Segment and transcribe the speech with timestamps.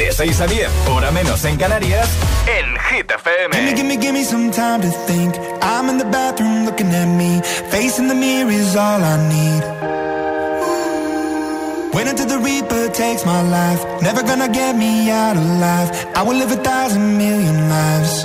[0.00, 2.08] De 6 a 10, hora menos en Canarias,
[2.46, 3.54] en Hit FM.
[3.54, 5.36] Gimme, gimme, gimme some time to think.
[5.60, 7.42] I'm in the bathroom looking at me.
[7.70, 9.62] Facing the mirror is all I need.
[11.92, 13.84] Wait until the Reaper takes my life.
[14.00, 15.90] Never gonna get me out alive.
[16.14, 18.24] I will live a thousand million lives.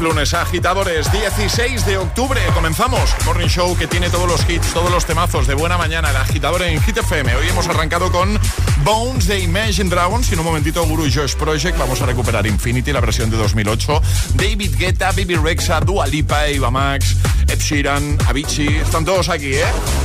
[0.00, 1.10] Lunes, agitadores.
[1.12, 2.40] 16 de octubre.
[2.54, 3.14] Comenzamos.
[3.24, 6.10] Morning Show que tiene todos los hits, todos los temazos de buena mañana.
[6.10, 7.34] El agitador en Hit FM.
[7.36, 8.38] Hoy hemos arrancado con
[8.86, 10.30] Bones de Imagine Dragons.
[10.30, 11.76] Y en un momentito, Guru Josh Project.
[11.76, 14.00] Vamos a recuperar Infinity, la versión de 2008.
[14.34, 17.16] David Guetta, Bibi Rexa, Dua Lipa, Eva Max,
[17.48, 18.76] Ed Sheeran, Avicii.
[18.76, 19.64] Están todos aquí, ¿eh?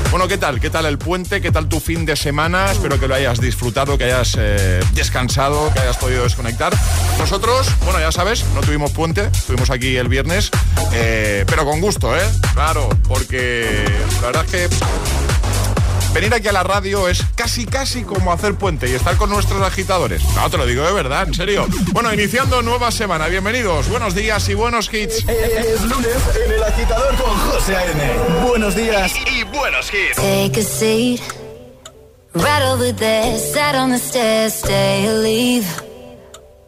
[0.09, 0.59] Bueno, ¿qué tal?
[0.59, 1.41] ¿Qué tal el puente?
[1.41, 2.72] ¿Qué tal tu fin de semana?
[2.72, 6.74] Espero que lo hayas disfrutado, que hayas eh, descansado, que hayas podido desconectar.
[7.20, 10.50] Nosotros, bueno, ya sabes, no tuvimos puente, estuvimos aquí el viernes,
[10.91, 12.28] eh, pero con gusto, ¿eh?
[12.56, 13.86] Claro, porque
[14.22, 14.75] la verdad es que
[16.13, 19.61] venir aquí a la radio es casi, casi como hacer puente y estar con nuestros
[19.61, 20.23] agitadores.
[20.35, 21.67] No, te lo digo de verdad, en serio.
[21.94, 25.25] Bueno, iniciando nueva semana, bienvenidos, buenos días y buenos hits.
[25.27, 28.47] Es lunes en el agitador con José A.M.
[28.47, 29.13] Buenos días.
[29.25, 30.16] Y buenos hits.
[30.16, 31.22] Take a seat.
[32.33, 35.91] Right over there, sat on the stairs, stay or leave.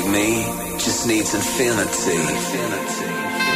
[0.00, 0.44] like me
[0.78, 2.16] just needs infinity.
[2.16, 3.55] infinity.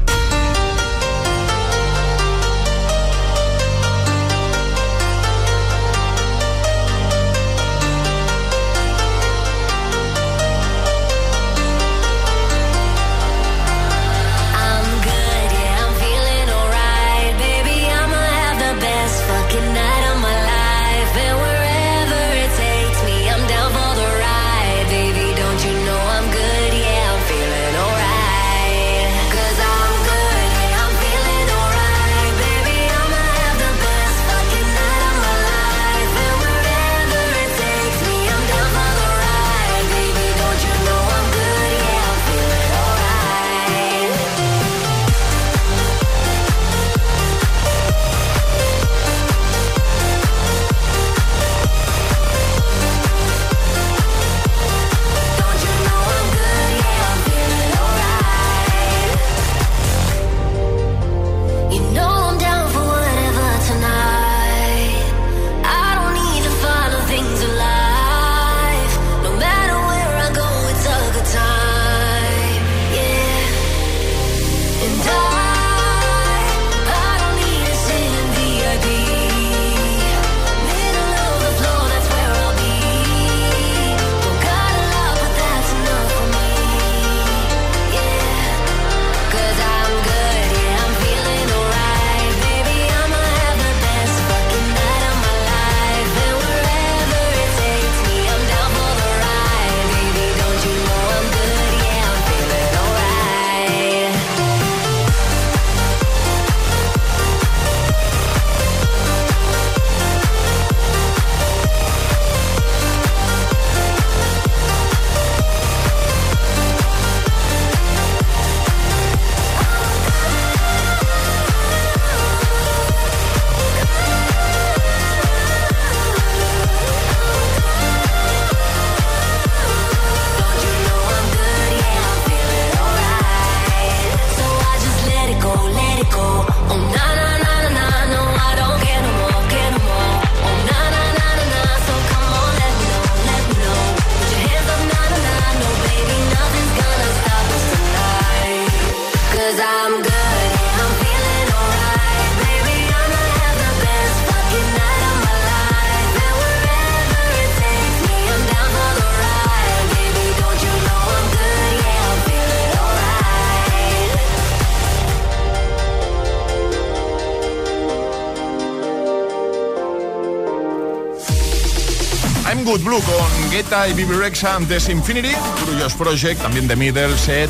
[172.79, 175.33] Blue con Guetta y Bibi Rexa antes Infinity,
[175.65, 177.49] Curious Project, también de Middleset.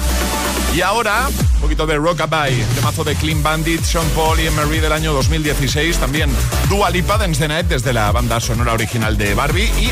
[0.75, 4.91] Y ahora, un poquito de Rockabye, temazo de Clean Bandit, Sean Paul y Emery del
[4.91, 5.97] año 2016.
[5.97, 6.31] También
[6.69, 9.71] Dua Lipa, Dance the Night, desde la banda sonora original de Barbie.
[9.79, 9.91] Y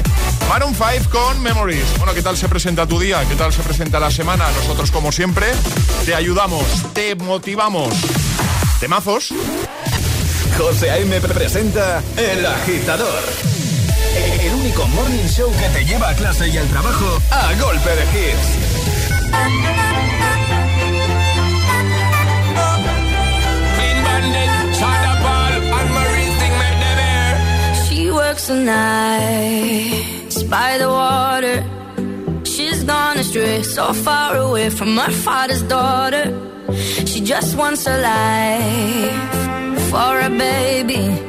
[0.49, 1.85] Maroon 5 con Memories.
[1.97, 3.23] Bueno, ¿qué tal se presenta tu día?
[3.29, 4.45] ¿Qué tal se presenta la semana?
[4.57, 5.45] Nosotros, como siempre,
[6.05, 7.93] te ayudamos, te motivamos.
[8.79, 9.31] ¿Temazos?
[10.57, 11.21] José A.M.
[11.21, 13.48] presenta El Agitador
[14.41, 18.03] el único morning show que te lleva a clase y al trabajo a golpe de
[18.13, 18.69] hits.
[27.87, 31.63] She works the nights by the water.
[32.45, 36.25] She's gone astray, so far away from her father's daughter.
[37.05, 41.28] She just wants a life for a baby.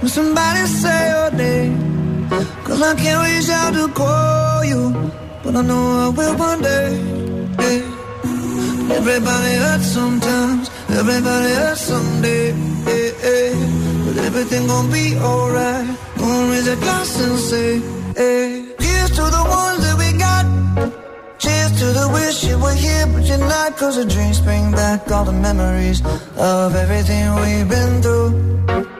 [0.00, 2.28] When somebody say your name
[2.64, 6.90] Cause I can't reach out to call you But I know I will one day
[7.60, 8.96] yeah.
[8.98, 14.04] Everybody hurts sometimes Everybody hurts someday yeah, yeah.
[14.04, 15.86] But everything gon' be alright
[16.18, 17.78] Gonna raise a glass and say
[18.16, 18.66] hey.
[18.78, 20.44] Here's to the ones that we got
[21.38, 23.74] Cheers to the wish you were here, but you're not.
[23.78, 26.02] Cause the drinks bring back all the memories
[26.36, 28.99] of everything we've been through.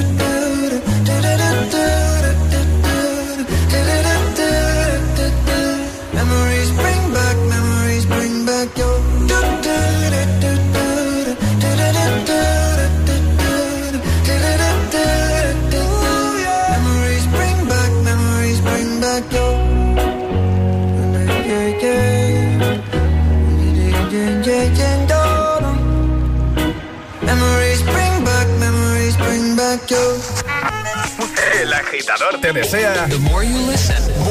[32.11, 33.07] agitador te desea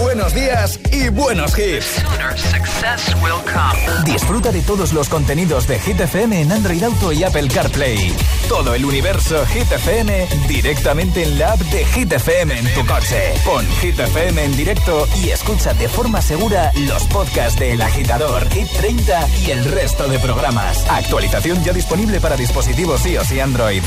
[0.01, 2.03] buenos días y buenos hits.
[4.05, 8.15] Disfruta de todos los contenidos de Hit FM en Android Auto y Apple CarPlay.
[8.49, 13.35] Todo el universo Hit FM directamente en la app de Hit FM en tu coche.
[13.45, 18.49] Pon Hit FM en directo y escucha de forma segura los podcasts de El Agitador,
[18.51, 20.85] Hit 30 y el resto de programas.
[20.89, 23.83] Actualización ya disponible para dispositivos iOS y Android.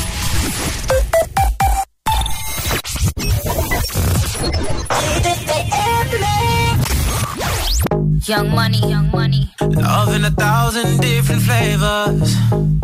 [8.26, 9.50] Young money, young money.
[9.60, 12.83] Love in a thousand different flavors.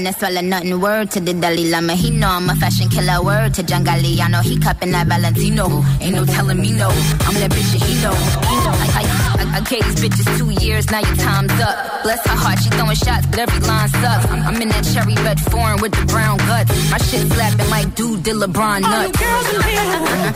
[0.00, 0.80] No swallow nothing.
[0.80, 3.22] Word to the Dalai Lama, he know I'm a fashion killer.
[3.22, 5.82] Word to John Galliano, he cupping that Valentino.
[6.00, 6.88] Ain't no telling me no.
[6.88, 8.12] I'm that bitch that he know.
[8.12, 9.02] I, I,
[9.42, 12.02] I, I gave these bitches two years, now your time's up.
[12.02, 14.26] Bless her heart, she throwing shots, but every line sucks.
[14.26, 16.70] I'm, I'm in that cherry red foreign with the brown guts.
[16.90, 18.94] My shit slapping like dude did LeBron nuts.
[18.94, 20.34] All the girls in here,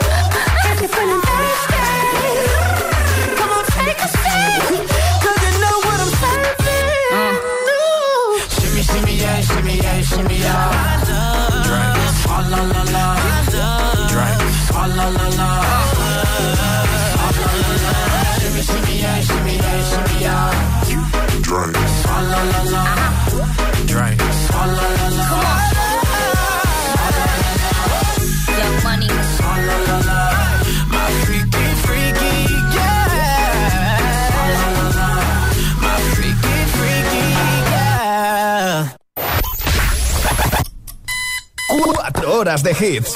[0.70, 1.77] if you're feeling thirsty,
[3.37, 4.89] come on, take a sip.
[10.11, 10.59] shimmy ya.
[11.66, 11.96] Drink,
[12.35, 13.07] ah la la la.
[14.11, 14.40] Drink,
[14.81, 15.49] ah la la la.
[18.40, 20.37] Shimmy shimmy ya, shimmy ya, shimmy ya.
[22.31, 23.00] La la la.
[42.40, 43.12] Horas de hits.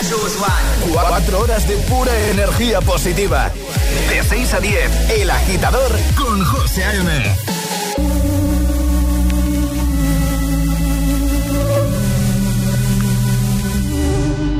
[0.93, 3.51] 4 horas de pura energía positiva.
[4.11, 7.37] De 6 a 10, El Agitador con José A.M.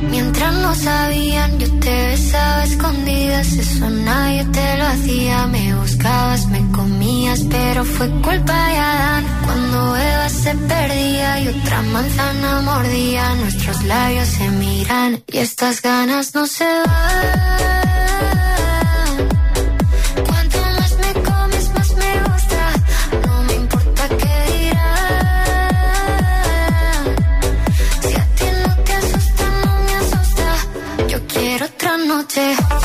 [0.09, 2.63] Mientras no sabían, yo te besaba
[3.39, 5.47] eso nadie te lo hacía.
[5.47, 9.25] Me buscabas, me comías, pero fue culpa de Adán.
[9.43, 16.33] Cuando Eva se perdía y otra manzana mordía, nuestros labios se miran y estas ganas
[16.33, 17.75] no se van.
[32.15, 32.84] noche.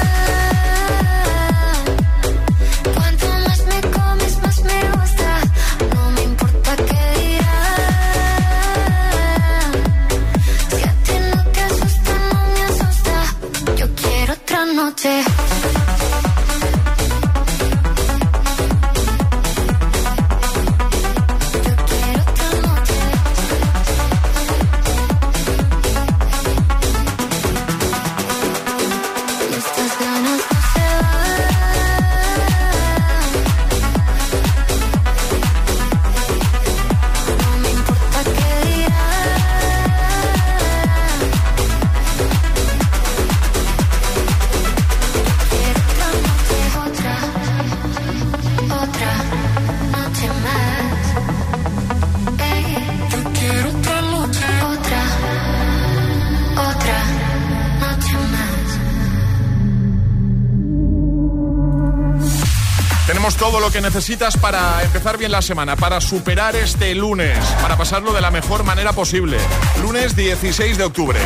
[63.71, 68.29] Que necesitas para empezar bien la semana, para superar este lunes, para pasarlo de la
[68.29, 69.37] mejor manera posible.
[69.81, 71.19] Lunes 16 de octubre.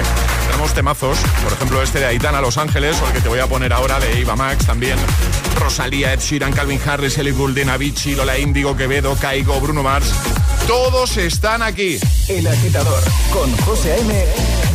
[0.45, 3.47] Tenemos temazos, por ejemplo este de Aitana Los Ángeles, o el que te voy a
[3.47, 4.97] poner ahora de Eva Max también.
[5.59, 10.13] Rosalía, Ed Sheeran, Calvin Harris, Ellie Goulding, Avicii, Lola Índigo, Quevedo, Caigo, Bruno Mars.
[10.67, 11.99] Todos están aquí.
[12.27, 14.25] El agitador con José A.M.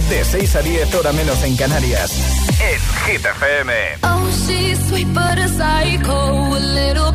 [0.09, 2.13] De 6 a 10 hora menos en Canarias.
[2.61, 3.73] En Hit FM.
[4.03, 7.10] Oh, she's sweet but a psycho, a little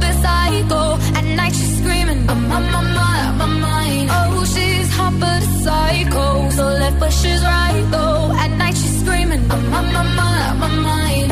[5.65, 8.32] psycho, so left but she's right though.
[8.43, 11.32] At night she's screaming, I'm on my mind, my mind.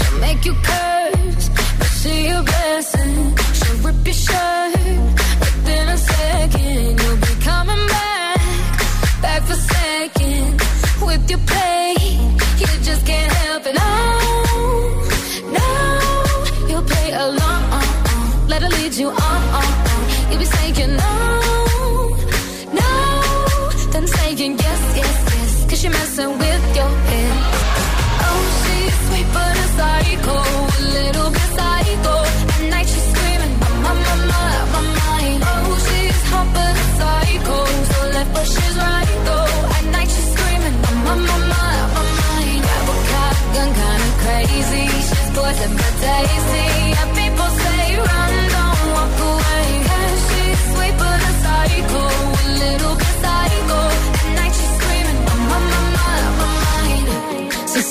[0.00, 0.87] She'll make you curse,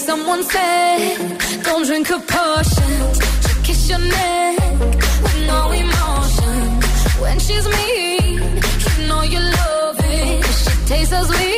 [0.07, 2.19] someone said, don't drink her
[3.63, 4.59] kiss your neck
[5.23, 6.57] with no emotion.
[7.21, 10.45] When she's mean, you know you love it.
[10.45, 11.56] She tastes so sweet.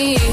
[0.00, 0.29] me.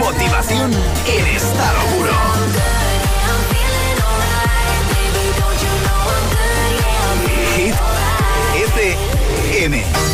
[0.00, 0.72] Motivación
[1.06, 2.12] en estado puro.
[7.54, 7.74] Hit
[8.74, 10.09] FM.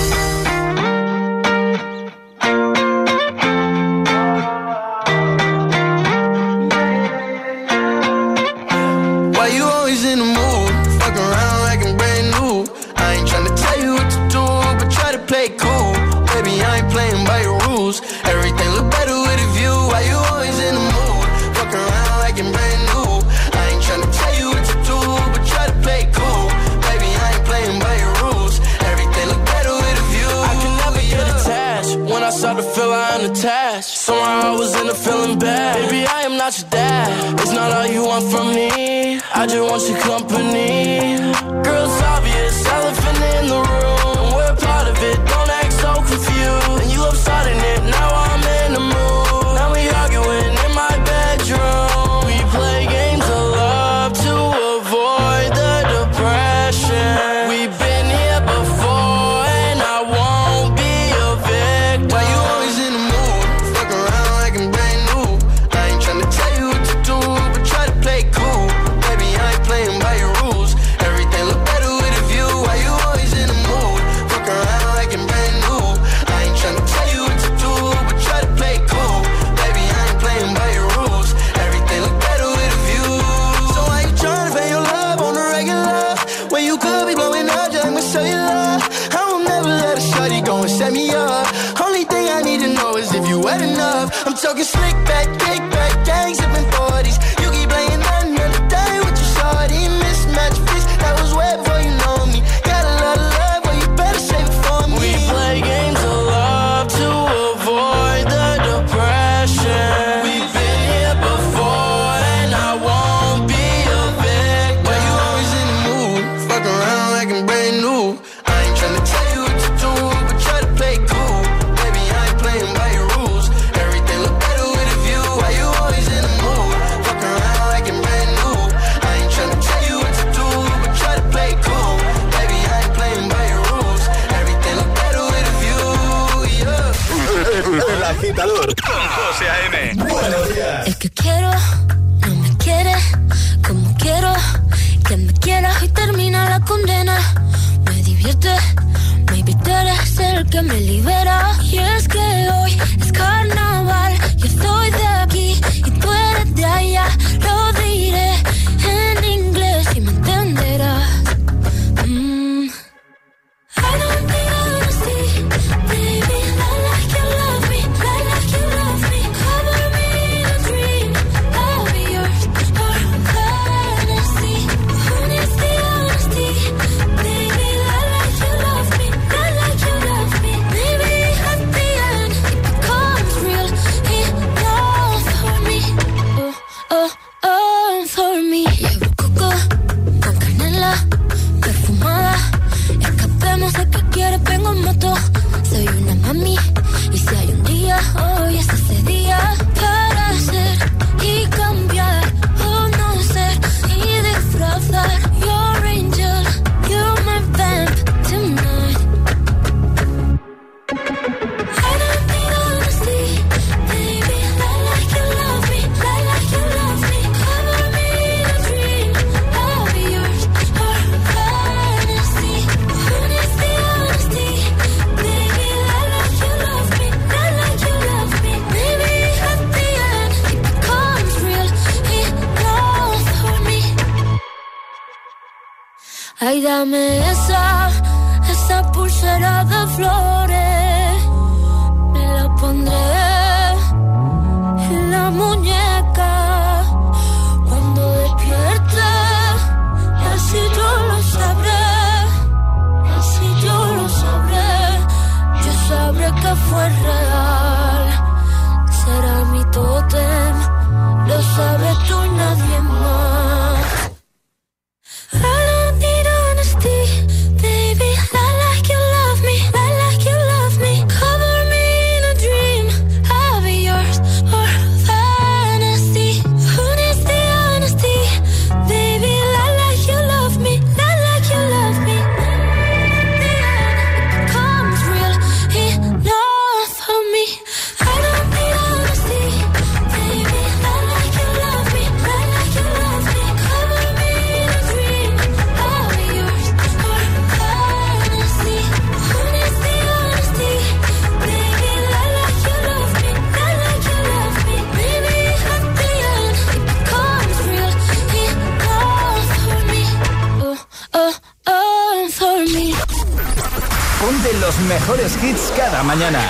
[315.06, 316.40] mejores hits cada mañana.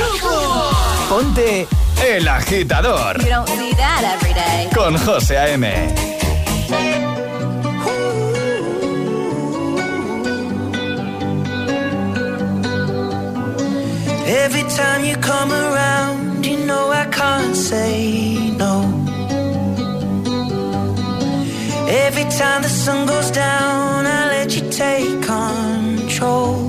[1.11, 1.69] Ponte
[2.03, 3.19] El Agitador.
[4.75, 5.69] Con José A.M.
[14.27, 18.85] Every time you come around, you know I can't say no.
[21.89, 26.66] Every time the sun goes down, I let you take control.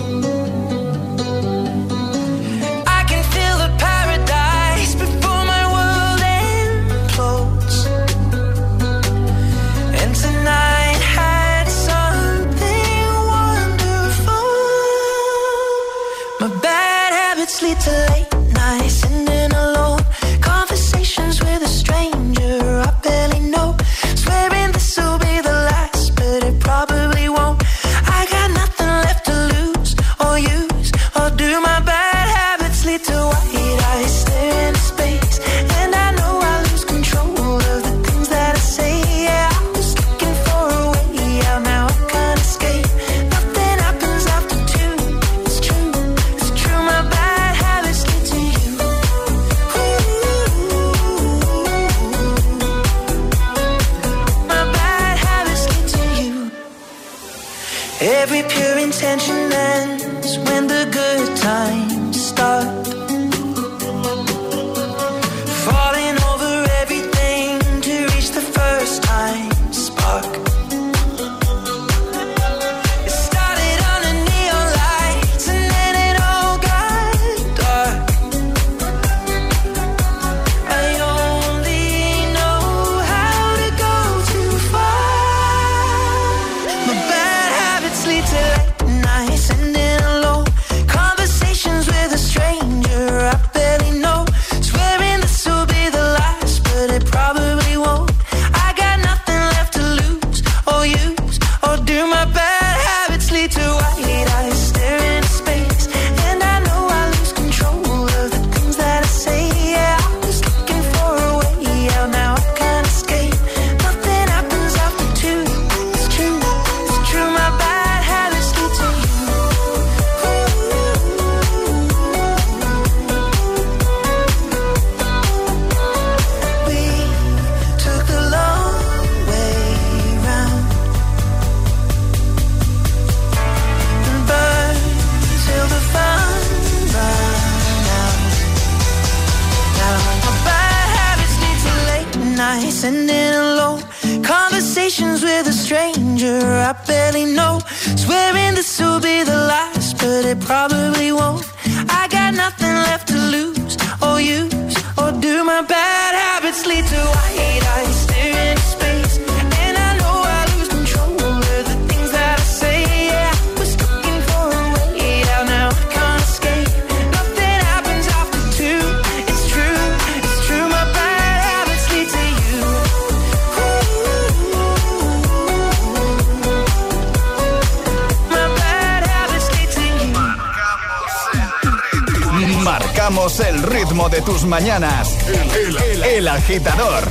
[183.28, 185.18] Somos el ritmo de tus mañanas.
[185.28, 187.04] El, el, el agitador.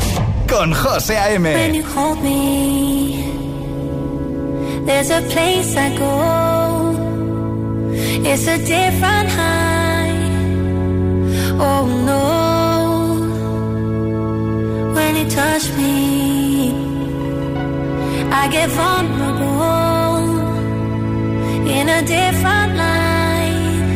[0.49, 1.55] Con José A.M.
[1.55, 3.23] When you hold me,
[4.87, 6.95] there's a place I go.
[8.25, 10.14] It's a different high.
[11.59, 12.25] Oh no.
[14.95, 16.73] When you touch me,
[18.33, 20.25] I get vulnerable
[21.69, 23.91] in a different light.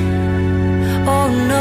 [1.06, 1.59] Oh no.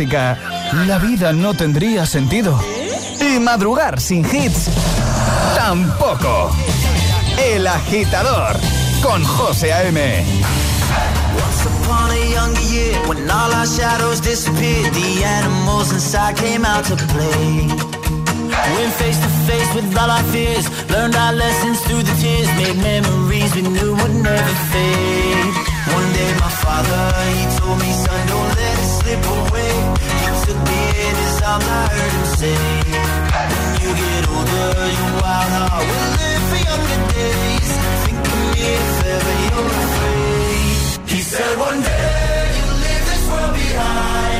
[0.00, 0.38] Música,
[0.86, 2.58] la vida no tendría sentido.
[3.20, 4.70] Y madrugar sin hits,
[5.54, 6.50] tampoco.
[7.36, 8.56] El agitador
[9.02, 10.24] con José A.M.
[11.36, 16.86] Once upon a younger year, when all our shadows disappeared, the animals inside came out
[16.86, 17.68] to play.
[18.74, 22.78] Went face to face with all our fears, learned our lessons through the tears, made
[22.78, 25.54] memories we knew would never fade.
[25.92, 29.72] One day my father, he told me, son, don't let it slip away.
[30.22, 32.56] He took me in his arms, I heard him say,
[33.32, 34.68] when you get older,
[34.98, 37.70] your wild heart will live for younger days.
[38.04, 40.76] Think of me if ever you're afraid.
[41.12, 44.39] He said one day you'll leave this world behind,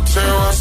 [0.00, 0.52] Uptown,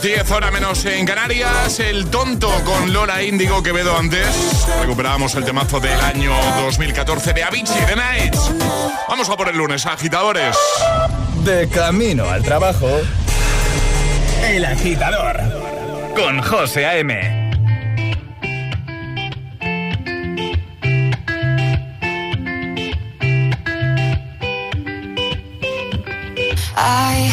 [0.00, 1.78] 10, hora menos en Canarias.
[1.80, 4.26] El tonto con Lola Índigo Quevedo antes.
[4.80, 6.32] Recuperábamos el temazo del año
[6.62, 8.50] 2014 de Avicii, The Nights.
[9.08, 10.56] Vamos a por el lunes, agitadores.
[11.44, 12.88] De camino al trabajo.
[14.42, 15.40] El agitador.
[16.14, 17.41] Con José A.M.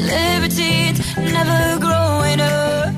[0.00, 2.94] liberty, it's never growing up.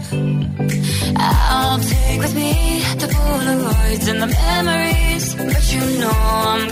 [1.17, 2.53] I'll take with me
[2.99, 6.72] the Polaroids and the memories, but you know I'm